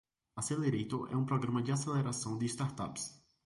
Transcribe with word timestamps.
Accelerator 0.35 1.11
é 1.11 1.15
um 1.15 1.27
programa 1.27 1.61
de 1.61 1.71
aceleração 1.71 2.35
de 2.35 2.47
startups. 2.47 3.21